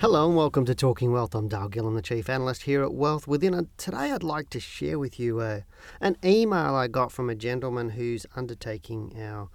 Hello 0.00 0.28
and 0.28 0.36
welcome 0.36 0.64
to 0.66 0.76
Talking 0.76 1.10
Wealth. 1.10 1.34
I'm 1.34 1.48
Dale 1.48 1.68
Gillham, 1.68 1.96
the 1.96 2.02
Chief 2.02 2.28
Analyst 2.28 2.62
here 2.62 2.84
at 2.84 2.94
Wealth 2.94 3.26
Within. 3.26 3.52
And 3.52 3.66
today 3.78 4.12
I'd 4.12 4.22
like 4.22 4.48
to 4.50 4.60
share 4.60 4.96
with 4.96 5.18
you 5.18 5.40
uh, 5.40 5.62
an 6.00 6.16
email 6.24 6.76
I 6.76 6.86
got 6.86 7.10
from 7.10 7.28
a 7.28 7.34
gentleman 7.34 7.90
who's 7.90 8.24
undertaking 8.36 9.20
our 9.20 9.48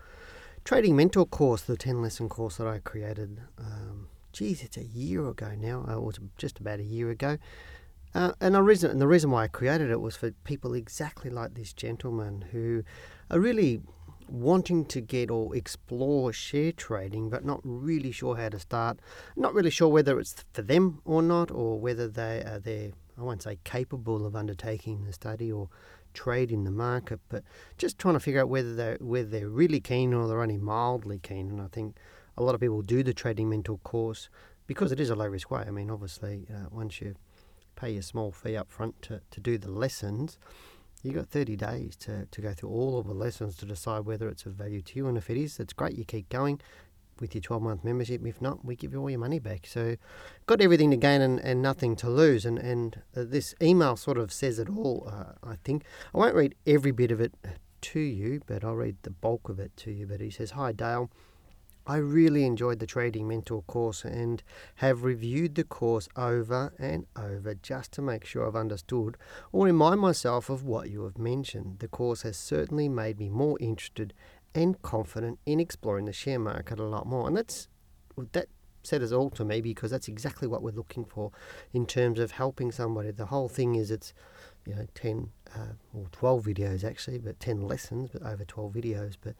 Trading 0.66 0.98
Mentor 0.98 1.26
course, 1.26 1.62
the 1.62 1.78
10 1.78 2.02
lesson 2.02 2.28
course 2.28 2.58
that 2.58 2.68
I 2.68 2.80
created. 2.80 3.40
Um, 3.58 4.10
geez, 4.34 4.64
it's 4.64 4.76
a 4.76 4.84
year 4.84 5.26
ago 5.30 5.54
now. 5.58 5.86
Uh, 5.90 6.02
was 6.02 6.20
just 6.38 6.60
about 6.60 6.82
a 6.82 6.84
year 6.84 7.10
ago. 7.10 7.38
Uh, 8.14 8.34
and, 8.42 8.56
the 8.56 8.62
reason, 8.62 8.92
and 8.92 9.00
the 9.00 9.08
reason 9.08 9.32
why 9.32 9.46
I 9.46 9.48
created 9.48 9.92
it 9.92 10.02
was 10.02 10.18
for 10.18 10.32
people 10.44 10.74
exactly 10.74 11.30
like 11.30 11.54
this 11.54 11.72
gentleman 11.72 12.44
who 12.52 12.84
are 13.32 13.40
really 13.40 13.82
wanting 14.28 14.86
to 14.86 15.02
get 15.02 15.30
or 15.30 15.56
explore 15.56 16.34
share 16.34 16.72
trading 16.72 17.30
but 17.30 17.46
not 17.46 17.60
really 17.64 18.12
sure 18.12 18.36
how 18.36 18.50
to 18.50 18.60
start, 18.60 19.00
not 19.36 19.54
really 19.54 19.70
sure 19.70 19.90
whether 19.90 20.20
it's 20.20 20.44
for 20.54 20.62
them 20.62 21.02
or 21.06 21.22
not, 21.22 21.52
or 21.52 21.80
whether 21.80 22.08
they 22.08 22.44
are 22.44 22.60
they 22.60 22.94
I 23.18 23.22
won't 23.22 23.44
say 23.44 23.60
capable 23.64 24.26
of 24.26 24.36
undertaking 24.36 25.06
the 25.06 25.14
study 25.14 25.52
or 25.52 25.70
trade 26.14 26.52
in 26.52 26.64
the 26.64 26.72
market, 26.72 27.20
but 27.30 27.44
just 27.78 28.00
trying 28.00 28.16
to 28.16 28.20
figure 28.20 28.42
out 28.42 28.50
whether 28.50 28.76
they 28.76 28.98
whether 29.00 29.30
they're 29.30 29.50
really 29.50 29.80
keen 29.80 30.14
or 30.14 30.28
they're 30.28 30.42
only 30.42 30.58
mildly 30.58 31.20
keen. 31.20 31.50
And 31.50 31.62
I 31.62 31.68
think 31.68 31.98
a 32.38 32.44
lot 32.44 32.56
of 32.56 32.62
people 32.62 32.82
do 32.82 33.04
the 33.04 33.14
trading 33.14 33.50
mentor 33.50 33.78
course 33.80 34.30
because 34.68 34.92
it 34.92 35.00
is 35.00 35.10
a 35.10 35.16
low 35.16 35.28
risk 35.28 35.52
way. 35.52 35.64
I 35.68 35.72
mean, 35.72 35.92
obviously, 35.92 36.48
uh, 36.50 36.68
once 36.72 37.02
you 37.02 37.16
pay 37.76 37.96
a 37.98 38.02
small 38.02 38.32
fee 38.32 38.56
up 38.56 38.72
front 38.72 39.02
to, 39.04 39.22
to 39.32 39.40
do 39.40 39.58
the 39.58 39.72
lessons, 39.72 40.38
You've 41.04 41.16
got 41.16 41.28
30 41.28 41.58
days 41.58 41.96
to, 41.98 42.26
to 42.32 42.42
go 42.42 42.54
through 42.54 42.70
all 42.70 42.98
of 42.98 43.08
the 43.08 43.14
lessons 43.14 43.58
to 43.58 43.66
decide 43.66 44.06
whether 44.06 44.30
it's 44.30 44.46
of 44.46 44.54
value 44.54 44.82
to 44.82 44.96
you. 44.96 45.08
And 45.08 45.18
if 45.18 45.30
it 45.30 45.38
is, 45.38 45.58
that's 45.58 45.74
great. 45.74 45.98
You 45.98 46.06
keep 46.06 46.30
going 46.30 46.62
with 47.20 47.36
your 47.36 47.42
12 47.42 47.62
month 47.62 47.84
membership. 47.84 48.26
If 48.26 48.42
not, 48.42 48.64
we 48.64 48.78
give 48.78 48.94
you 48.94 49.02
all 49.02 49.10
your 49.10 49.20
money 49.20 49.40
back. 49.40 49.68
So, 49.68 49.98
got 50.46 50.62
everything 50.62 50.92
to 50.92 50.98
gain 50.98 51.22
and, 51.22 51.40
and 51.40 51.62
nothing 51.62 51.98
to 51.98 52.10
lose. 52.10 52.46
And, 52.46 52.58
and 52.58 53.02
uh, 53.16 53.26
this 53.26 53.54
email 53.62 53.98
sort 53.98 54.18
of 54.18 54.32
says 54.32 54.60
it 54.60 54.70
all, 54.70 55.10
uh, 55.12 55.34
I 55.46 55.58
think. 55.66 55.84
I 56.16 56.20
won't 56.20 56.36
read 56.36 56.56
every 56.66 56.92
bit 56.92 57.12
of 57.12 57.20
it 57.20 57.34
to 57.82 58.00
you, 58.00 58.42
but 58.48 58.64
I'll 58.64 58.76
read 58.76 58.96
the 59.04 59.12
bulk 59.12 59.50
of 59.50 59.60
it 59.60 59.76
to 59.78 59.92
you. 59.92 60.08
But 60.08 60.22
he 60.22 60.30
says, 60.30 60.52
Hi, 60.52 60.72
Dale. 60.72 61.10
I 61.86 61.98
really 61.98 62.46
enjoyed 62.46 62.80
the 62.80 62.88
Trading 62.88 63.28
Mentor 63.28 63.62
course 63.64 64.06
and 64.06 64.42
have 64.76 65.04
reviewed 65.04 65.56
the 65.56 65.66
course 65.66 66.08
over 66.16 66.74
and 66.80 67.06
over 67.18 67.56
just 67.56 67.92
to 67.94 68.02
make 68.02 68.24
sure 68.24 68.48
I've 68.48 68.56
understood 68.56 69.18
or 69.52 69.66
remind 69.66 70.00
myself 70.00 70.50
of 70.50 70.64
what 70.64 70.90
you 70.90 71.04
have 71.04 71.18
mentioned. 71.18 71.80
The 71.80 71.90
course 71.90 72.22
has 72.22 72.38
certainly 72.38 72.88
made 72.88 73.20
me 73.20 73.30
more 73.30 73.58
interested 73.60 74.14
and 74.56 74.82
confident 74.82 75.40
in 75.46 75.60
exploring 75.60 76.06
the 76.06 76.14
share 76.14 76.40
market 76.40 76.80
a 76.80 76.84
lot 76.84 77.06
more. 77.06 77.28
And 77.28 77.36
that's 77.36 77.68
that 78.32 78.48
said 78.84 79.02
us 79.02 79.12
all 79.12 79.30
to 79.32 79.46
me 79.46 79.62
because 79.62 79.92
that's 79.92 80.08
exactly 80.08 80.48
what 80.48 80.62
we're 80.62 80.72
looking 80.72 81.06
for 81.06 81.32
in 81.74 81.86
terms 81.86 82.20
of 82.20 82.32
helping 82.32 82.72
somebody. 82.72 83.12
The 83.12 83.28
whole 83.28 83.50
thing 83.50 83.76
is 83.76 83.92
it's 83.92 84.14
you 84.66 84.76
know 84.76 84.88
10 84.94 85.30
uh, 85.56 85.74
or 85.94 86.08
12 86.12 86.46
videos 86.46 86.84
actually, 86.84 87.20
but 87.20 87.40
10 87.40 87.62
lessons, 87.62 88.10
but 88.12 88.24
over 88.24 88.46
12 88.46 88.74
videos, 88.74 89.16
but 89.22 89.36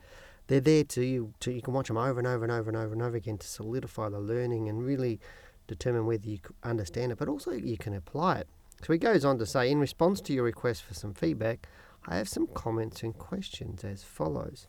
they're 0.46 0.60
there 0.60 0.84
to 0.84 1.04
you 1.04 1.34
to 1.40 1.52
you 1.52 1.62
can 1.62 1.74
watch 1.74 1.88
them 1.88 1.96
over 1.96 2.18
and 2.18 2.26
over 2.26 2.44
and 2.44 2.52
over 2.52 2.68
and 2.68 2.76
over 2.76 2.92
and 2.92 3.02
over 3.02 3.16
again 3.16 3.38
to 3.38 3.46
solidify 3.46 4.08
the 4.08 4.20
learning 4.20 4.68
and 4.68 4.84
really 4.84 5.20
determine 5.66 6.06
whether 6.06 6.28
you 6.28 6.38
understand 6.62 7.12
it, 7.12 7.18
but 7.18 7.28
also 7.28 7.52
you 7.52 7.78
can 7.78 7.94
apply 7.94 8.38
it. 8.38 8.48
So 8.84 8.92
he 8.92 8.98
goes 8.98 9.24
on 9.24 9.38
to 9.38 9.46
say, 9.46 9.70
in 9.70 9.78
response 9.80 10.20
to 10.22 10.32
your 10.32 10.44
request 10.44 10.82
for 10.82 10.94
some 10.94 11.14
feedback, 11.14 11.66
I 12.06 12.16
have 12.16 12.28
some 12.28 12.46
comments 12.48 13.02
and 13.02 13.16
questions 13.16 13.82
as 13.82 14.02
follows. 14.02 14.66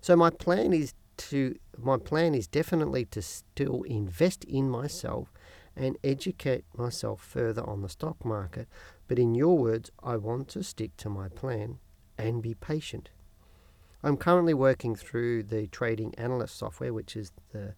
So 0.00 0.16
my 0.16 0.30
plan 0.30 0.72
is 0.72 0.94
to 1.18 1.56
my 1.76 1.98
plan 1.98 2.34
is 2.34 2.46
definitely 2.46 3.04
to 3.06 3.20
still 3.20 3.82
invest 3.82 4.44
in 4.44 4.70
myself 4.70 5.32
and 5.76 5.96
educate 6.02 6.64
myself 6.76 7.20
further 7.20 7.68
on 7.68 7.82
the 7.82 7.88
stock 7.88 8.24
market. 8.24 8.68
But 9.06 9.18
in 9.18 9.34
your 9.34 9.58
words, 9.58 9.90
I 10.02 10.16
want 10.16 10.48
to 10.50 10.62
stick 10.62 10.96
to 10.98 11.10
my 11.10 11.28
plan 11.28 11.78
and 12.16 12.42
be 12.42 12.54
patient. 12.54 13.10
I'm 14.02 14.16
currently 14.16 14.54
working 14.54 14.94
through 14.94 15.44
the 15.44 15.66
trading 15.66 16.14
analyst 16.16 16.56
software, 16.56 16.92
which 16.92 17.16
is 17.16 17.32
the 17.52 17.74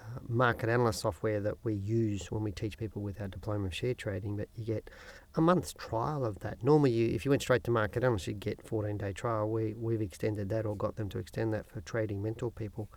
uh, 0.00 0.18
market 0.28 0.68
analyst 0.68 1.00
software 1.00 1.40
that 1.40 1.56
we 1.64 1.74
use 1.74 2.30
when 2.30 2.44
we 2.44 2.52
teach 2.52 2.78
people 2.78 3.02
with 3.02 3.20
our 3.20 3.28
diploma 3.28 3.66
of 3.66 3.74
share 3.74 3.94
trading. 3.94 4.36
But 4.36 4.48
you 4.54 4.64
get 4.64 4.88
a 5.34 5.40
month's 5.40 5.72
trial 5.72 6.24
of 6.24 6.40
that. 6.40 6.62
Normally, 6.62 6.92
you, 6.92 7.08
if 7.14 7.24
you 7.24 7.30
went 7.30 7.42
straight 7.42 7.64
to 7.64 7.70
market 7.72 8.04
analyst, 8.04 8.28
you'd 8.28 8.40
get 8.40 8.62
14 8.62 8.98
day 8.98 9.12
trial. 9.12 9.50
We, 9.50 9.74
we've 9.74 10.00
extended 10.00 10.48
that 10.50 10.64
or 10.64 10.76
got 10.76 10.96
them 10.96 11.08
to 11.10 11.18
extend 11.18 11.52
that 11.54 11.68
for 11.68 11.80
trading 11.80 12.22
mentor 12.22 12.52
people 12.52 12.88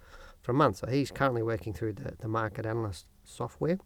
for 0.42 0.52
a 0.52 0.56
month. 0.56 0.78
So 0.78 0.88
he's 0.88 1.10
currently 1.10 1.42
working 1.42 1.74
through 1.74 1.94
the, 1.94 2.14
the 2.20 2.28
market 2.28 2.66
analyst 2.68 3.08
software 3.24 3.80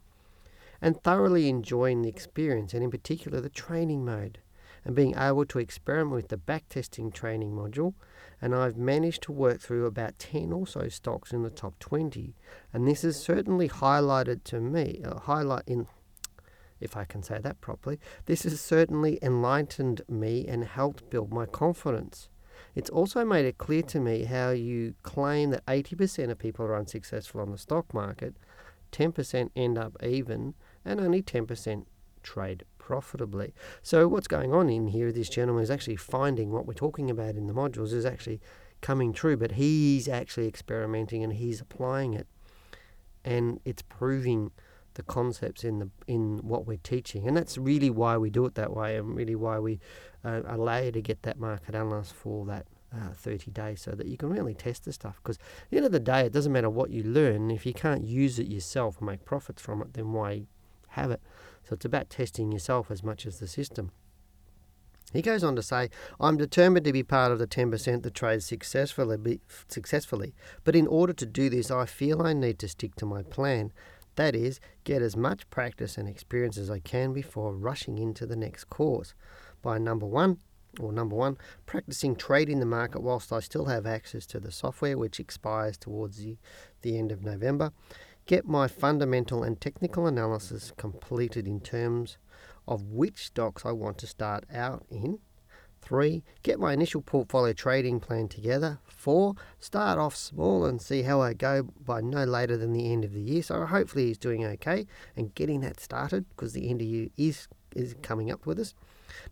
and 0.81 1.01
thoroughly 1.01 1.47
enjoying 1.47 2.01
the 2.01 2.09
experience 2.09 2.73
and, 2.73 2.83
in 2.83 2.91
particular, 2.91 3.39
the 3.39 3.49
training 3.49 4.03
mode 4.03 4.39
and 4.85 4.95
being 4.95 5.15
able 5.17 5.45
to 5.45 5.59
experiment 5.59 6.15
with 6.15 6.27
the 6.29 6.37
backtesting 6.37 7.13
training 7.13 7.51
module 7.51 7.93
and 8.41 8.55
I've 8.55 8.77
managed 8.77 9.23
to 9.23 9.31
work 9.31 9.59
through 9.59 9.85
about 9.85 10.17
10 10.19 10.53
or 10.53 10.65
so 10.65 10.87
stocks 10.87 11.33
in 11.33 11.43
the 11.43 11.49
top 11.49 11.77
20. 11.79 12.35
And 12.73 12.87
this 12.87 13.01
has 13.01 13.21
certainly 13.21 13.67
highlighted 13.67 14.43
to 14.45 14.61
me, 14.61 15.01
uh, 15.03 15.19
highlight 15.19 15.63
in, 15.67 15.87
if 16.79 16.95
I 16.95 17.03
can 17.03 17.21
say 17.21 17.39
that 17.39 17.59
properly, 17.59 17.99
this 18.25 18.43
has 18.43 18.61
certainly 18.61 19.19
enlightened 19.21 20.01
me 20.07 20.47
and 20.47 20.63
helped 20.63 21.09
build 21.09 21.33
my 21.33 21.45
confidence. 21.45 22.29
It's 22.75 22.89
also 22.89 23.25
made 23.25 23.45
it 23.45 23.57
clear 23.57 23.81
to 23.83 23.99
me 23.99 24.23
how 24.23 24.51
you 24.51 24.95
claim 25.03 25.49
that 25.49 25.65
80% 25.65 26.29
of 26.29 26.39
people 26.39 26.65
are 26.65 26.77
unsuccessful 26.77 27.41
on 27.41 27.51
the 27.51 27.57
stock 27.57 27.93
market, 27.93 28.35
10% 28.91 29.49
end 29.55 29.77
up 29.77 30.01
even, 30.01 30.53
and 30.85 31.01
only 31.01 31.21
10% 31.21 31.85
trade 32.23 32.63
profitably. 32.89 33.53
So 33.83 34.07
what's 34.07 34.27
going 34.27 34.51
on 34.51 34.67
in 34.67 34.87
here, 34.87 35.11
this 35.11 35.29
gentleman 35.29 35.61
is 35.61 35.69
actually 35.69 35.95
finding 35.95 36.49
what 36.49 36.65
we're 36.65 36.73
talking 36.73 37.11
about 37.11 37.35
in 37.35 37.45
the 37.45 37.53
modules 37.53 37.93
is 37.93 38.03
actually 38.03 38.41
coming 38.81 39.13
true, 39.13 39.37
but 39.37 39.51
he's 39.51 40.07
actually 40.07 40.47
experimenting 40.47 41.23
and 41.23 41.33
he's 41.33 41.61
applying 41.61 42.15
it. 42.15 42.25
And 43.23 43.59
it's 43.63 43.83
proving 43.83 44.49
the 44.95 45.03
concepts 45.03 45.63
in 45.63 45.77
the 45.77 45.89
in 46.07 46.39
what 46.39 46.65
we're 46.65 46.81
teaching, 46.81 47.27
and 47.27 47.37
that's 47.37 47.59
really 47.59 47.91
why 47.91 48.17
we 48.17 48.31
do 48.31 48.43
it 48.47 48.55
that 48.55 48.75
way, 48.75 48.97
and 48.97 49.15
really 49.15 49.35
why 49.35 49.59
we 49.59 49.79
uh, 50.25 50.41
allow 50.47 50.79
you 50.79 50.91
to 50.91 51.01
get 51.01 51.21
that 51.21 51.39
market 51.39 51.75
analyst 51.75 52.13
for 52.15 52.43
that 52.47 52.65
uh, 52.91 53.13
30 53.13 53.51
days 53.51 53.81
so 53.81 53.91
that 53.91 54.07
you 54.07 54.17
can 54.17 54.29
really 54.29 54.55
test 54.55 54.85
the 54.85 54.93
stuff. 54.93 55.19
Because 55.21 55.37
at 55.37 55.69
the 55.69 55.77
end 55.77 55.85
of 55.85 55.91
the 55.91 55.99
day, 55.99 56.21
it 56.21 56.33
doesn't 56.33 56.51
matter 56.51 56.71
what 56.71 56.89
you 56.89 57.03
learn. 57.03 57.51
If 57.51 57.67
you 57.67 57.73
can't 57.73 58.03
use 58.03 58.39
it 58.39 58.47
yourself 58.47 58.97
and 58.97 59.05
make 59.05 59.25
profits 59.25 59.61
from 59.61 59.83
it, 59.83 59.93
then 59.93 60.11
why 60.11 60.47
have 60.91 61.11
it? 61.11 61.21
So 61.63 61.73
it's 61.73 61.85
about 61.85 62.09
testing 62.09 62.51
yourself 62.51 62.89
as 62.89 63.03
much 63.03 63.25
as 63.25 63.39
the 63.39 63.47
system. 63.47 63.91
He 65.13 65.21
goes 65.23 65.43
on 65.43 65.55
to 65.55 65.63
say, 65.63 65.89
I'm 66.19 66.37
determined 66.37 66.85
to 66.85 66.93
be 66.93 67.01
part 67.01 67.31
of 67.31 67.39
the 67.39 67.47
10% 67.47 68.03
that 68.03 68.13
trades 68.13 68.45
successfully, 68.45 69.41
successfully, 69.67 70.35
but 70.63 70.75
in 70.75 70.85
order 70.85 71.13
to 71.13 71.25
do 71.25 71.49
this, 71.49 71.71
I 71.71 71.85
feel 71.85 72.21
I 72.21 72.33
need 72.33 72.59
to 72.59 72.67
stick 72.67 72.95
to 72.95 73.05
my 73.05 73.23
plan. 73.23 73.71
That 74.15 74.35
is, 74.35 74.59
get 74.83 75.01
as 75.01 75.15
much 75.15 75.49
practice 75.49 75.97
and 75.97 76.07
experience 76.07 76.57
as 76.57 76.69
I 76.69 76.79
can 76.79 77.13
before 77.13 77.55
rushing 77.55 77.97
into 77.97 78.25
the 78.25 78.35
next 78.35 78.65
course. 78.65 79.15
By 79.61 79.79
number 79.79 80.05
one, 80.05 80.37
or 80.79 80.91
number 80.91 81.15
one, 81.15 81.37
practicing 81.65 82.15
trading 82.15 82.59
the 82.59 82.65
market 82.65 83.01
whilst 83.01 83.33
I 83.33 83.39
still 83.39 83.65
have 83.65 83.87
access 83.87 84.27
to 84.27 84.39
the 84.39 84.51
software, 84.51 84.97
which 84.97 85.19
expires 85.19 85.77
towards 85.77 86.17
the, 86.17 86.37
the 86.81 86.99
end 86.99 87.11
of 87.11 87.23
November 87.23 87.71
get 88.29 88.47
my 88.47 88.67
fundamental 88.67 89.41
and 89.41 89.59
technical 89.59 90.05
analysis 90.05 90.71
completed 90.77 91.47
in 91.47 91.59
terms 91.59 92.19
of 92.67 92.83
which 92.83 93.25
stocks 93.25 93.65
I 93.65 93.71
want 93.71 93.97
to 93.97 94.05
start 94.05 94.45
out 94.53 94.85
in. 94.91 95.17
Three, 95.81 96.23
get 96.43 96.59
my 96.59 96.71
initial 96.71 97.01
portfolio 97.01 97.53
trading 97.53 97.99
plan 97.99 98.27
together. 98.27 98.81
Four, 98.83 99.33
start 99.59 99.97
off 99.97 100.15
small 100.15 100.63
and 100.63 100.79
see 100.79 101.01
how 101.01 101.19
I 101.19 101.33
go 101.33 101.63
by 101.83 102.01
no 102.01 102.23
later 102.23 102.55
than 102.55 102.71
the 102.71 102.93
end 102.93 103.03
of 103.03 103.13
the 103.13 103.21
year. 103.21 103.41
So 103.41 103.65
hopefully 103.65 104.05
he's 104.05 104.19
doing 104.19 104.45
okay 104.45 104.85
and 105.15 105.33
getting 105.33 105.61
that 105.61 105.79
started 105.79 106.29
because 106.29 106.53
the 106.53 106.69
end 106.69 106.81
of 106.81 106.87
year 106.87 107.07
is 107.17 107.47
is 107.75 107.95
coming 108.03 108.29
up 108.29 108.45
with 108.45 108.59
us. 108.59 108.75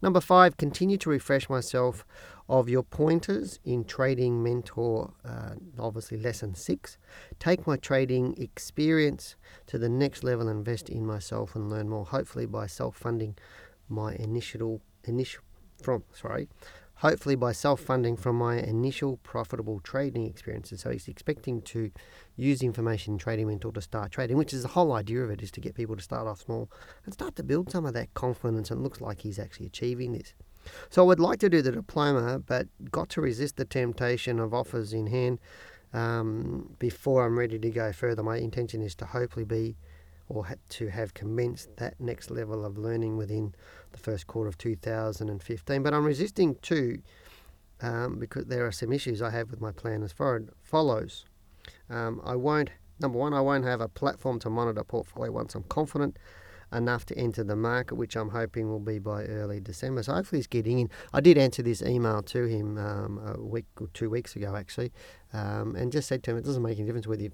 Number 0.01 0.21
five, 0.21 0.57
continue 0.57 0.97
to 0.97 1.09
refresh 1.09 1.49
myself 1.49 2.05
of 2.49 2.69
your 2.69 2.83
pointers 2.83 3.59
in 3.65 3.83
Trading 3.83 4.41
Mentor, 4.41 5.13
uh, 5.25 5.55
obviously 5.77 6.17
lesson 6.17 6.55
six. 6.55 6.97
Take 7.39 7.67
my 7.67 7.75
trading 7.77 8.35
experience 8.41 9.35
to 9.67 9.77
the 9.77 9.89
next 9.89 10.23
level, 10.23 10.47
invest 10.47 10.89
in 10.89 11.05
myself, 11.05 11.55
and 11.55 11.69
learn 11.69 11.89
more, 11.89 12.05
hopefully 12.05 12.45
by 12.45 12.67
self 12.67 12.95
funding 12.95 13.37
my 13.89 14.15
initial 14.15 14.81
initial 15.03 15.43
from 15.81 16.03
sorry, 16.13 16.47
hopefully 16.97 17.35
by 17.35 17.51
self-funding 17.51 18.17
from 18.17 18.35
my 18.35 18.57
initial 18.57 19.17
profitable 19.17 19.79
trading 19.79 20.25
experiences. 20.25 20.81
So 20.81 20.89
he's 20.89 21.07
expecting 21.07 21.61
to 21.63 21.91
use 22.35 22.61
information 22.61 23.13
in 23.13 23.19
Trading 23.19 23.47
Mentor 23.47 23.71
to 23.73 23.81
start 23.81 24.11
trading, 24.11 24.37
which 24.37 24.53
is 24.53 24.63
the 24.63 24.69
whole 24.69 24.91
idea 24.93 25.21
of 25.21 25.29
it, 25.29 25.41
is 25.41 25.51
to 25.51 25.61
get 25.61 25.75
people 25.75 25.95
to 25.95 26.01
start 26.01 26.27
off 26.27 26.41
small 26.41 26.71
and 27.05 27.13
start 27.13 27.35
to 27.35 27.43
build 27.43 27.71
some 27.71 27.85
of 27.85 27.93
that 27.93 28.13
confidence. 28.13 28.71
And 28.71 28.83
looks 28.83 29.01
like 29.01 29.21
he's 29.21 29.39
actually 29.39 29.67
achieving 29.67 30.13
this. 30.13 30.33
So 30.89 31.01
I 31.03 31.05
would 31.05 31.19
like 31.19 31.39
to 31.39 31.49
do 31.49 31.61
the 31.61 31.71
diploma, 31.71 32.39
but 32.39 32.67
got 32.91 33.09
to 33.09 33.21
resist 33.21 33.57
the 33.57 33.65
temptation 33.65 34.39
of 34.39 34.53
offers 34.53 34.91
in 34.91 35.07
hand 35.07 35.39
um, 35.93 36.75
before 36.79 37.25
I'm 37.25 37.37
ready 37.37 37.57
to 37.59 37.69
go 37.69 37.93
further. 37.93 38.23
My 38.23 38.37
intention 38.37 38.81
is 38.81 38.95
to 38.95 39.05
hopefully 39.05 39.45
be 39.45 39.77
or 40.29 40.45
had 40.47 40.59
to 40.69 40.87
have 40.87 41.13
commenced 41.13 41.75
that 41.77 41.99
next 41.99 42.29
level 42.29 42.65
of 42.65 42.77
learning 42.77 43.17
within 43.17 43.53
the 43.91 43.97
first 43.97 44.27
quarter 44.27 44.49
of 44.49 44.57
2015. 44.57 45.83
But 45.83 45.93
I'm 45.93 46.05
resisting 46.05 46.55
too 46.61 47.01
um, 47.81 48.19
because 48.19 48.45
there 48.45 48.65
are 48.65 48.71
some 48.71 48.91
issues 48.91 49.21
I 49.21 49.29
have 49.31 49.49
with 49.49 49.61
my 49.61 49.71
plan 49.71 50.03
as 50.03 50.13
follows. 50.61 51.25
Um, 51.89 52.21
I 52.23 52.35
won't, 52.35 52.69
number 52.99 53.17
one, 53.17 53.33
I 53.33 53.41
won't 53.41 53.65
have 53.65 53.81
a 53.81 53.87
platform 53.87 54.39
to 54.39 54.49
monitor 54.49 54.83
portfolio 54.83 55.31
once 55.31 55.55
I'm 55.55 55.63
confident 55.63 56.17
enough 56.73 57.05
to 57.05 57.17
enter 57.17 57.43
the 57.43 57.55
market, 57.55 57.95
which 57.95 58.15
I'm 58.15 58.29
hoping 58.29 58.69
will 58.69 58.79
be 58.79 58.99
by 58.99 59.23
early 59.23 59.59
December. 59.59 60.03
So 60.03 60.13
hopefully 60.13 60.39
he's 60.39 60.47
getting 60.47 60.79
in. 60.79 60.89
I 61.13 61.21
did 61.21 61.37
answer 61.37 61.63
this 61.63 61.81
email 61.81 62.21
to 62.23 62.43
him 62.45 62.77
um, 62.77 63.21
a 63.25 63.41
week 63.41 63.65
or 63.79 63.87
two 63.93 64.09
weeks 64.09 64.35
ago, 64.35 64.55
actually, 64.55 64.91
um, 65.33 65.75
and 65.75 65.91
just 65.91 66.07
said 66.07 66.23
to 66.23 66.31
him, 66.31 66.37
it 66.37 66.45
doesn't 66.45 66.63
make 66.63 66.77
any 66.77 66.85
difference 66.85 67.07
whether 67.07 67.23
you, 67.23 67.31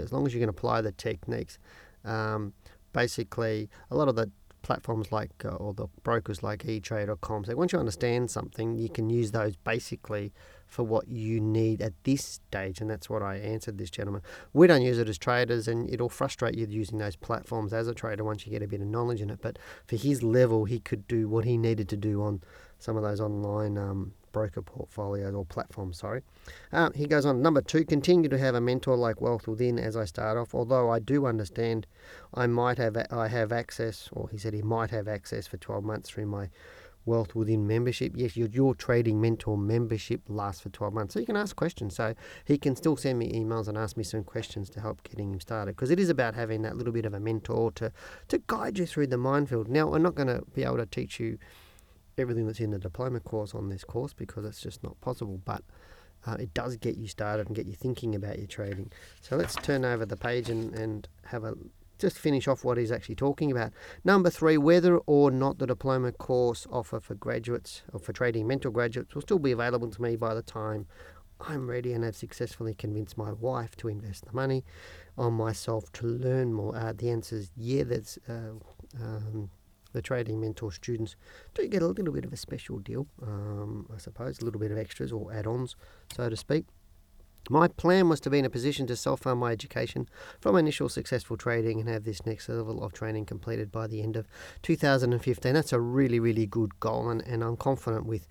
as 0.00 0.12
long 0.12 0.26
as 0.26 0.34
you 0.34 0.40
can 0.40 0.48
apply 0.48 0.80
the 0.80 0.92
techniques. 0.92 1.58
Um, 2.04 2.52
basically, 2.92 3.68
a 3.90 3.96
lot 3.96 4.08
of 4.08 4.16
the 4.16 4.30
platforms 4.62 5.10
like 5.10 5.30
uh, 5.44 5.48
or 5.48 5.72
the 5.72 5.86
brokers 6.02 6.42
like 6.42 6.64
eTrade 6.64 7.08
or 7.08 7.16
CommSec, 7.16 7.54
once 7.54 7.72
you 7.72 7.78
understand 7.78 8.30
something, 8.30 8.76
you 8.76 8.88
can 8.88 9.08
use 9.08 9.30
those 9.30 9.56
basically 9.56 10.32
for 10.66 10.84
what 10.84 11.08
you 11.08 11.40
need 11.40 11.82
at 11.82 11.92
this 12.04 12.24
stage, 12.24 12.80
and 12.80 12.88
that's 12.88 13.10
what 13.10 13.22
I 13.22 13.36
answered 13.36 13.78
this 13.78 13.90
gentleman. 13.90 14.22
We 14.52 14.68
don't 14.68 14.82
use 14.82 14.98
it 14.98 15.08
as 15.08 15.18
traders, 15.18 15.66
and 15.66 15.90
it'll 15.90 16.08
frustrate 16.08 16.54
you 16.54 16.66
using 16.66 16.98
those 16.98 17.16
platforms 17.16 17.72
as 17.72 17.88
a 17.88 17.94
trader 17.94 18.22
once 18.22 18.46
you 18.46 18.52
get 18.52 18.62
a 18.62 18.68
bit 18.68 18.80
of 18.80 18.86
knowledge 18.86 19.20
in 19.20 19.30
it. 19.30 19.40
But 19.42 19.58
for 19.86 19.96
his 19.96 20.22
level, 20.22 20.66
he 20.66 20.78
could 20.78 21.08
do 21.08 21.28
what 21.28 21.44
he 21.44 21.56
needed 21.56 21.88
to 21.88 21.96
do 21.96 22.22
on 22.22 22.42
some 22.78 22.96
of 22.96 23.02
those 23.02 23.20
online 23.20 23.76
um, 23.76 24.12
broker 24.32 24.62
portfolios 24.62 25.34
or 25.34 25.44
platforms. 25.44 25.98
Sorry. 25.98 26.22
Uh, 26.72 26.90
he 26.94 27.06
goes 27.06 27.26
on. 27.26 27.42
Number 27.42 27.60
two, 27.60 27.84
continue 27.84 28.28
to 28.28 28.38
have 28.38 28.54
a 28.54 28.60
mentor 28.60 28.96
like 28.96 29.20
Wealth 29.20 29.46
Within 29.46 29.78
as 29.78 29.96
I 29.96 30.04
start 30.04 30.36
off. 30.36 30.54
Although 30.54 30.90
I 30.90 30.98
do 30.98 31.26
understand, 31.26 31.86
I 32.34 32.46
might 32.46 32.78
have 32.78 32.96
I 33.10 33.28
have 33.28 33.52
access, 33.52 34.08
or 34.12 34.28
he 34.28 34.38
said 34.38 34.54
he 34.54 34.62
might 34.62 34.90
have 34.90 35.08
access 35.08 35.46
for 35.46 35.56
12 35.56 35.84
months 35.84 36.10
through 36.10 36.26
my 36.26 36.48
Wealth 37.06 37.34
Within 37.34 37.66
membership. 37.66 38.12
Yes, 38.14 38.36
your, 38.36 38.48
your 38.48 38.74
trading 38.74 39.20
mentor 39.20 39.56
membership 39.56 40.20
lasts 40.28 40.60
for 40.60 40.68
12 40.68 40.92
months. 40.92 41.14
So 41.14 41.20
you 41.20 41.26
can 41.26 41.36
ask 41.36 41.56
questions. 41.56 41.96
So 41.96 42.14
he 42.44 42.58
can 42.58 42.76
still 42.76 42.96
send 42.96 43.18
me 43.18 43.32
emails 43.32 43.68
and 43.68 43.78
ask 43.78 43.96
me 43.96 44.04
some 44.04 44.22
questions 44.22 44.68
to 44.70 44.80
help 44.80 45.02
getting 45.02 45.32
him 45.32 45.40
started. 45.40 45.76
Because 45.76 45.90
it 45.90 45.98
is 45.98 46.10
about 46.10 46.34
having 46.34 46.62
that 46.62 46.76
little 46.76 46.92
bit 46.92 47.06
of 47.06 47.14
a 47.14 47.20
mentor 47.20 47.72
to, 47.72 47.92
to 48.28 48.42
guide 48.46 48.78
you 48.78 48.86
through 48.86 49.06
the 49.08 49.16
minefield. 49.16 49.68
Now, 49.68 49.94
I'm 49.94 50.02
not 50.02 50.14
going 50.14 50.28
to 50.28 50.42
be 50.54 50.62
able 50.62 50.76
to 50.76 50.86
teach 50.86 51.18
you 51.18 51.38
everything 52.18 52.46
that's 52.46 52.60
in 52.60 52.70
the 52.70 52.78
diploma 52.78 53.20
course 53.20 53.54
on 53.54 53.68
this 53.68 53.84
course 53.84 54.12
because 54.12 54.44
it's 54.44 54.60
just 54.60 54.82
not 54.82 55.00
possible. 55.00 55.40
But 55.44 55.62
uh, 56.26 56.36
it 56.38 56.52
does 56.54 56.76
get 56.76 56.96
you 56.96 57.08
started 57.08 57.46
and 57.46 57.56
get 57.56 57.66
you 57.66 57.74
thinking 57.74 58.14
about 58.14 58.38
your 58.38 58.46
trading. 58.46 58.92
So 59.20 59.36
let's 59.36 59.54
turn 59.56 59.84
over 59.84 60.04
the 60.04 60.16
page 60.16 60.50
and, 60.50 60.74
and 60.74 61.08
have 61.26 61.44
a 61.44 61.54
just 61.98 62.18
finish 62.18 62.48
off 62.48 62.64
what 62.64 62.78
he's 62.78 62.90
actually 62.90 63.14
talking 63.14 63.50
about. 63.50 63.72
Number 64.04 64.30
three, 64.30 64.56
whether 64.56 64.96
or 64.98 65.30
not 65.30 65.58
the 65.58 65.66
diploma 65.66 66.12
course 66.12 66.66
offer 66.72 66.98
for 66.98 67.14
graduates 67.14 67.82
or 67.92 68.00
for 68.00 68.14
trading 68.14 68.46
mentor 68.46 68.70
graduates 68.70 69.14
will 69.14 69.22
still 69.22 69.38
be 69.38 69.52
available 69.52 69.90
to 69.90 70.00
me 70.02 70.16
by 70.16 70.32
the 70.32 70.42
time 70.42 70.86
I'm 71.46 71.68
ready 71.68 71.92
and 71.92 72.02
have 72.04 72.16
successfully 72.16 72.74
convinced 72.74 73.16
my 73.16 73.32
wife 73.32 73.76
to 73.76 73.88
invest 73.88 74.24
the 74.24 74.32
money 74.32 74.64
on 75.16 75.34
myself 75.34 75.92
to 75.94 76.06
learn 76.06 76.52
more. 76.52 76.74
Uh, 76.74 76.92
the 76.96 77.10
answer 77.10 77.36
is 77.36 77.52
yeah, 77.56 77.84
that's. 77.84 78.18
Uh, 78.28 78.54
um, 79.00 79.50
the 79.92 80.02
trading 80.02 80.40
mentor 80.40 80.72
students 80.72 81.16
do 81.54 81.66
get 81.68 81.82
a 81.82 81.86
little 81.86 82.12
bit 82.12 82.24
of 82.24 82.32
a 82.32 82.36
special 82.36 82.78
deal, 82.78 83.06
um, 83.22 83.86
I 83.94 83.98
suppose, 83.98 84.40
a 84.40 84.44
little 84.44 84.60
bit 84.60 84.70
of 84.70 84.78
extras 84.78 85.12
or 85.12 85.32
add 85.32 85.46
ons, 85.46 85.76
so 86.14 86.28
to 86.28 86.36
speak. 86.36 86.66
My 87.48 87.68
plan 87.68 88.08
was 88.08 88.20
to 88.20 88.30
be 88.30 88.38
in 88.38 88.44
a 88.44 88.50
position 88.50 88.86
to 88.88 88.96
self 88.96 89.20
fund 89.20 89.40
my 89.40 89.52
education 89.52 90.08
from 90.40 90.56
initial 90.56 90.88
successful 90.88 91.36
trading 91.36 91.80
and 91.80 91.88
have 91.88 92.04
this 92.04 92.26
next 92.26 92.48
level 92.48 92.84
of 92.84 92.92
training 92.92 93.24
completed 93.24 93.72
by 93.72 93.86
the 93.86 94.02
end 94.02 94.16
of 94.16 94.28
2015. 94.62 95.54
That's 95.54 95.72
a 95.72 95.80
really, 95.80 96.20
really 96.20 96.46
good 96.46 96.78
goal, 96.80 97.08
and, 97.08 97.22
and 97.22 97.42
I'm 97.42 97.56
confident 97.56 98.04
with 98.04 98.28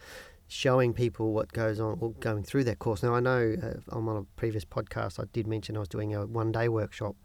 showing 0.48 0.94
people 0.94 1.32
what 1.32 1.54
goes 1.54 1.80
on 1.80 1.98
or 2.02 2.12
going 2.14 2.44
through 2.44 2.64
that 2.66 2.80
course. 2.80 3.04
Now, 3.04 3.14
I 3.16 3.20
know 3.20 3.56
uh, 3.62 3.96
on 3.96 4.08
a 4.08 4.24
previous 4.36 4.66
podcast 4.66 5.20
I 5.20 5.26
did 5.32 5.48
mention 5.48 5.76
I 5.76 5.80
was 5.80 5.90
doing 5.90 6.14
a 6.16 6.26
one 6.26 6.52
day 6.52 6.68
workshop 6.70 7.16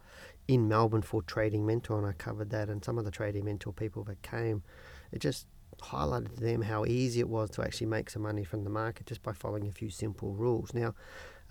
in 0.47 0.67
Melbourne 0.67 1.01
for 1.01 1.21
Trading 1.21 1.65
Mentor, 1.65 1.97
and 1.97 2.07
I 2.07 2.13
covered 2.13 2.49
that. 2.51 2.69
And 2.69 2.83
some 2.83 2.97
of 2.97 3.05
the 3.05 3.11
Trading 3.11 3.45
Mentor 3.45 3.73
people 3.73 4.03
that 4.05 4.21
came, 4.21 4.63
it 5.11 5.19
just 5.19 5.47
highlighted 5.81 6.35
to 6.35 6.41
them 6.41 6.61
how 6.61 6.85
easy 6.85 7.19
it 7.19 7.29
was 7.29 7.49
to 7.51 7.61
actually 7.61 7.87
make 7.87 8.09
some 8.09 8.21
money 8.21 8.43
from 8.43 8.63
the 8.63 8.69
market 8.69 9.07
just 9.07 9.21
by 9.21 9.33
following 9.33 9.67
a 9.67 9.71
few 9.71 9.89
simple 9.89 10.33
rules. 10.33 10.73
Now, 10.73 10.93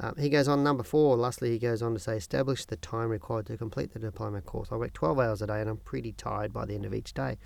um, 0.01 0.15
he 0.19 0.29
goes 0.29 0.49
on 0.49 0.65
number 0.65 0.83
four. 0.83 1.17
Lastly, 1.17 1.51
he 1.51 1.59
goes 1.59 1.83
on 1.83 1.95
to 1.95 2.01
say, 2.01 2.17
establish 2.17 2.65
the 2.65 2.77
time 2.77 3.09
required 3.11 3.47
to 3.47 3.57
complete 3.57 3.93
the 3.93 3.99
diploma 3.99 4.41
course. 4.41 4.69
I 4.73 4.77
work 4.77 4.93
12 4.93 5.19
hours 5.19 5.43
a 5.43 5.47
day, 5.47 5.61
and 5.61 5.71
I'm 5.71 5.77
pretty 5.77 6.13
tired 6.13 6.53
by 6.53 6.65
the 6.65 6.75
end 6.75 6.85
of 6.85 6.95
each 6.95 7.15
day. 7.15 7.39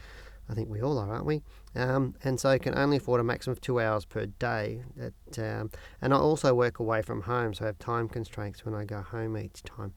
I 0.51 0.55
think 0.55 0.71
we 0.71 0.81
all 0.81 0.97
are, 0.99 1.13
aren't 1.13 1.27
we? 1.27 1.43
Um, 1.75 2.15
and 2.25 2.41
so 2.41 2.59
can 2.59 2.77
only 2.77 2.97
afford 2.97 3.21
a 3.21 3.25
maximum 3.25 3.53
of 3.53 3.61
two 3.61 3.81
hours 3.81 4.07
per 4.07 4.25
day. 4.25 4.83
At, 4.99 5.39
um, 5.39 5.71
and 6.01 6.15
I 6.15 6.17
also 6.17 6.55
work 6.55 6.79
away 6.79 7.03
from 7.03 7.23
home, 7.23 7.53
so 7.53 7.65
I 7.65 7.67
have 7.67 7.79
time 7.79 8.09
constraints 8.09 8.65
when 8.65 8.75
I 8.75 8.85
go 8.85 9.03
home 9.03 9.37
each 9.37 9.63
time. 9.63 9.93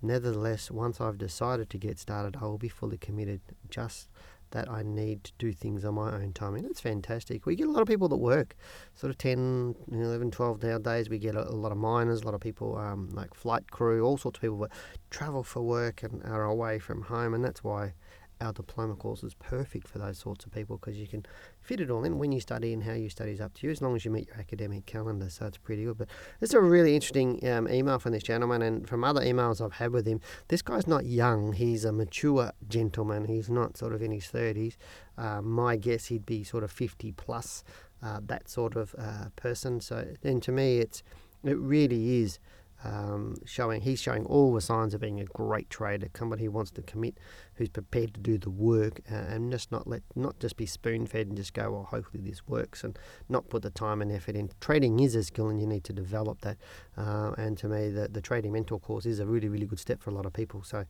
Nevertheless, 0.00 0.70
once 0.70 1.00
I've 1.00 1.18
decided 1.18 1.70
to 1.70 1.78
get 1.78 1.98
started, 1.98 2.36
I 2.40 2.44
will 2.44 2.58
be 2.58 2.68
fully 2.68 2.98
committed. 2.98 3.40
Just 3.68 4.08
that 4.50 4.68
I 4.70 4.82
need 4.82 5.24
to 5.24 5.32
do 5.38 5.52
things 5.52 5.84
on 5.84 5.94
my 5.94 6.14
own 6.14 6.32
time. 6.32 6.54
And 6.54 6.64
that's 6.64 6.80
fantastic. 6.80 7.44
We 7.44 7.56
get 7.56 7.66
a 7.66 7.70
lot 7.70 7.82
of 7.82 7.88
people 7.88 8.08
that 8.08 8.16
work 8.16 8.56
sort 8.94 9.10
of 9.10 9.18
10, 9.18 9.74
11, 9.92 10.30
12 10.30 10.62
nowadays. 10.62 11.08
We 11.08 11.18
get 11.18 11.34
a, 11.34 11.48
a 11.48 11.52
lot 11.52 11.72
of 11.72 11.78
miners, 11.78 12.22
a 12.22 12.24
lot 12.24 12.34
of 12.34 12.40
people 12.40 12.76
um, 12.78 13.10
like 13.12 13.34
flight 13.34 13.70
crew, 13.70 14.02
all 14.04 14.16
sorts 14.16 14.38
of 14.38 14.42
people 14.42 14.58
that 14.58 14.70
travel 15.10 15.42
for 15.42 15.62
work 15.62 16.02
and 16.02 16.22
are 16.24 16.44
away 16.44 16.78
from 16.78 17.02
home. 17.02 17.34
And 17.34 17.44
that's 17.44 17.62
why 17.62 17.94
our 18.40 18.52
diploma 18.52 18.94
course 18.94 19.22
is 19.22 19.34
perfect 19.34 19.88
for 19.88 19.98
those 19.98 20.18
sorts 20.18 20.44
of 20.44 20.52
people 20.52 20.76
because 20.76 20.96
you 20.96 21.06
can 21.06 21.26
fit 21.60 21.80
it 21.80 21.90
all 21.90 22.04
in. 22.04 22.18
When 22.18 22.32
you 22.32 22.40
study 22.40 22.72
and 22.72 22.82
how 22.82 22.92
you 22.92 23.08
study 23.08 23.32
is 23.32 23.40
up 23.40 23.54
to 23.54 23.66
you, 23.66 23.70
as 23.70 23.82
long 23.82 23.96
as 23.96 24.04
you 24.04 24.10
meet 24.10 24.28
your 24.28 24.36
academic 24.36 24.86
calendar. 24.86 25.28
So 25.28 25.46
it's 25.46 25.58
pretty 25.58 25.84
good. 25.84 25.98
But 25.98 26.08
this 26.40 26.50
is 26.50 26.54
a 26.54 26.60
really 26.60 26.94
interesting 26.94 27.46
um, 27.48 27.68
email 27.68 27.98
from 27.98 28.12
this 28.12 28.22
gentleman, 28.22 28.62
and 28.62 28.88
from 28.88 29.04
other 29.04 29.20
emails 29.20 29.64
I've 29.64 29.74
had 29.74 29.92
with 29.92 30.06
him, 30.06 30.20
this 30.48 30.62
guy's 30.62 30.86
not 30.86 31.04
young. 31.04 31.52
He's 31.52 31.84
a 31.84 31.92
mature 31.92 32.52
gentleman. 32.68 33.24
He's 33.24 33.50
not 33.50 33.76
sort 33.76 33.94
of 33.94 34.02
in 34.02 34.12
his 34.12 34.26
thirties. 34.26 34.78
Uh, 35.16 35.42
my 35.42 35.76
guess 35.76 36.06
he'd 36.06 36.26
be 36.26 36.44
sort 36.44 36.64
of 36.64 36.70
fifty 36.70 37.12
plus. 37.12 37.64
Uh, 38.00 38.20
that 38.24 38.48
sort 38.48 38.76
of 38.76 38.94
uh, 38.96 39.30
person. 39.34 39.80
So, 39.80 40.06
and 40.22 40.40
to 40.44 40.52
me, 40.52 40.78
it's 40.78 41.02
it 41.42 41.58
really 41.58 42.22
is 42.22 42.38
um, 42.84 43.34
showing 43.44 43.80
he's 43.80 44.00
showing 44.00 44.24
all 44.26 44.54
the 44.54 44.60
signs 44.60 44.94
of 44.94 45.00
being 45.00 45.20
a 45.20 45.24
great 45.24 45.68
trader, 45.68 46.08
somebody 46.16 46.44
who 46.44 46.50
wants 46.50 46.70
to 46.72 46.82
commit, 46.82 47.18
who's 47.54 47.68
prepared 47.68 48.14
to 48.14 48.20
do 48.20 48.38
the 48.38 48.50
work, 48.50 49.00
uh, 49.10 49.14
and 49.14 49.50
just 49.50 49.72
not 49.72 49.86
let 49.86 50.02
not 50.14 50.38
just 50.38 50.56
be 50.56 50.66
spoon 50.66 51.06
fed 51.06 51.26
and 51.26 51.36
just 51.36 51.54
go, 51.54 51.70
well, 51.72 51.88
hopefully 51.90 52.22
this 52.22 52.46
works, 52.46 52.84
and 52.84 52.98
not 53.28 53.48
put 53.48 53.62
the 53.62 53.70
time 53.70 54.00
and 54.00 54.12
effort 54.12 54.36
in. 54.36 54.50
Trading 54.60 55.00
is 55.00 55.14
a 55.14 55.24
skill, 55.24 55.48
and 55.48 55.60
you 55.60 55.66
need 55.66 55.84
to 55.84 55.92
develop 55.92 56.40
that. 56.42 56.56
Uh, 56.96 57.32
and 57.36 57.58
to 57.58 57.68
me, 57.68 57.90
the 57.90 58.08
the 58.08 58.20
trading 58.20 58.52
mentor 58.52 58.78
course 58.78 59.06
is 59.06 59.18
a 59.18 59.26
really 59.26 59.48
really 59.48 59.66
good 59.66 59.80
step 59.80 60.00
for 60.00 60.10
a 60.10 60.14
lot 60.14 60.26
of 60.26 60.32
people. 60.32 60.62
So, 60.62 60.84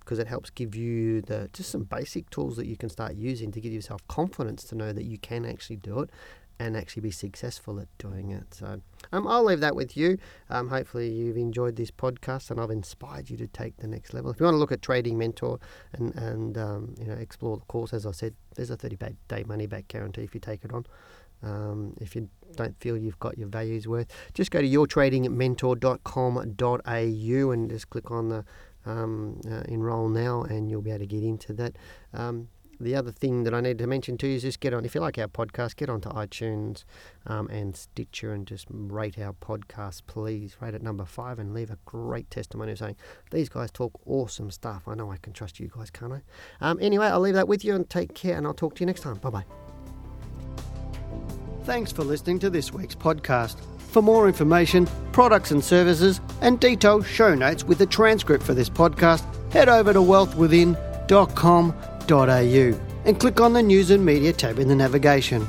because 0.00 0.18
it 0.18 0.26
helps 0.26 0.48
give 0.50 0.74
you 0.74 1.20
the 1.22 1.50
just 1.52 1.70
some 1.70 1.84
basic 1.84 2.30
tools 2.30 2.56
that 2.56 2.66
you 2.66 2.76
can 2.76 2.88
start 2.88 3.14
using 3.16 3.52
to 3.52 3.60
give 3.60 3.72
yourself 3.72 4.06
confidence 4.08 4.64
to 4.64 4.74
know 4.74 4.92
that 4.92 5.04
you 5.04 5.18
can 5.18 5.44
actually 5.44 5.76
do 5.76 6.00
it 6.00 6.10
and 6.58 6.76
actually 6.76 7.02
be 7.02 7.10
successful 7.10 7.80
at 7.80 7.88
doing 7.98 8.30
it. 8.30 8.54
So 8.54 8.80
um, 9.12 9.26
I'll 9.26 9.44
leave 9.44 9.60
that 9.60 9.74
with 9.74 9.96
you. 9.96 10.18
Um, 10.50 10.68
hopefully 10.68 11.10
you've 11.10 11.36
enjoyed 11.36 11.76
this 11.76 11.90
podcast 11.90 12.50
and 12.50 12.60
I've 12.60 12.70
inspired 12.70 13.30
you 13.30 13.36
to 13.38 13.46
take 13.46 13.76
the 13.78 13.86
next 13.86 14.14
level. 14.14 14.30
If 14.30 14.40
you 14.40 14.44
want 14.44 14.54
to 14.54 14.58
look 14.58 14.72
at 14.72 14.82
Trading 14.82 15.18
Mentor 15.18 15.58
and 15.92 16.14
and 16.14 16.58
um, 16.58 16.94
you 16.98 17.06
know 17.06 17.14
explore 17.14 17.56
the 17.56 17.64
course, 17.64 17.92
as 17.92 18.06
I 18.06 18.12
said, 18.12 18.34
there's 18.56 18.70
a 18.70 18.76
30 18.76 18.96
day 19.28 19.44
money 19.46 19.66
back 19.66 19.88
guarantee 19.88 20.22
if 20.22 20.34
you 20.34 20.40
take 20.40 20.64
it 20.64 20.72
on. 20.72 20.86
Um, 21.42 21.94
if 22.00 22.16
you 22.16 22.30
don't 22.56 22.78
feel 22.80 22.96
you've 22.96 23.18
got 23.18 23.36
your 23.36 23.48
values 23.48 23.86
worth, 23.86 24.06
just 24.32 24.50
go 24.50 24.62
to 24.62 24.68
yourtradingmentor.com.au 24.68 27.50
and 27.50 27.70
just 27.70 27.90
click 27.90 28.10
on 28.10 28.30
the 28.30 28.46
um, 28.86 29.40
uh, 29.50 29.62
enroll 29.68 30.08
now, 30.08 30.42
and 30.42 30.70
you'll 30.70 30.82
be 30.82 30.90
able 30.90 31.00
to 31.00 31.06
get 31.06 31.22
into 31.22 31.52
that. 31.54 31.76
Um, 32.12 32.48
the 32.80 32.94
other 32.94 33.10
thing 33.10 33.44
that 33.44 33.54
I 33.54 33.60
need 33.60 33.78
to 33.78 33.86
mention 33.86 34.18
too 34.18 34.26
is 34.26 34.42
just 34.42 34.60
get 34.60 34.74
on, 34.74 34.84
if 34.84 34.94
you 34.94 35.00
like 35.00 35.18
our 35.18 35.28
podcast, 35.28 35.76
get 35.76 35.88
onto 35.88 36.08
iTunes 36.10 36.84
um, 37.26 37.48
and 37.48 37.76
Stitcher 37.76 38.32
and 38.32 38.46
just 38.46 38.66
rate 38.70 39.18
our 39.18 39.32
podcast, 39.32 40.02
please. 40.06 40.56
Rate 40.60 40.74
it 40.74 40.82
number 40.82 41.04
five 41.04 41.38
and 41.38 41.54
leave 41.54 41.70
a 41.70 41.78
great 41.84 42.30
testimonial 42.30 42.76
saying, 42.76 42.96
These 43.30 43.48
guys 43.48 43.70
talk 43.70 44.00
awesome 44.06 44.50
stuff. 44.50 44.82
I 44.86 44.94
know 44.94 45.10
I 45.10 45.16
can 45.16 45.32
trust 45.32 45.60
you 45.60 45.70
guys, 45.74 45.90
can't 45.90 46.12
I? 46.12 46.22
Um, 46.60 46.78
anyway, 46.80 47.06
I'll 47.06 47.20
leave 47.20 47.34
that 47.34 47.48
with 47.48 47.64
you 47.64 47.74
and 47.74 47.88
take 47.88 48.14
care, 48.14 48.36
and 48.36 48.46
I'll 48.46 48.54
talk 48.54 48.74
to 48.76 48.80
you 48.80 48.86
next 48.86 49.00
time. 49.00 49.16
Bye 49.16 49.30
bye. 49.30 49.44
Thanks 51.64 51.92
for 51.92 52.04
listening 52.04 52.38
to 52.40 52.50
this 52.50 52.72
week's 52.72 52.94
podcast. 52.94 53.56
For 53.78 54.02
more 54.02 54.26
information, 54.26 54.86
products 55.12 55.50
and 55.52 55.62
services, 55.64 56.20
and 56.40 56.58
detailed 56.60 57.06
show 57.06 57.34
notes 57.34 57.64
with 57.64 57.80
a 57.80 57.86
transcript 57.86 58.44
for 58.44 58.52
this 58.52 58.68
podcast, 58.68 59.24
head 59.52 59.68
over 59.68 59.92
to 59.92 60.00
wealthwithin.com.au 60.00 61.93
news.au 62.08 62.80
and 63.04 63.20
click 63.20 63.40
on 63.40 63.52
the 63.52 63.62
News 63.62 63.90
and 63.90 64.04
Media 64.04 64.32
tab 64.32 64.58
in 64.58 64.68
the 64.68 64.74
navigation. 64.74 65.46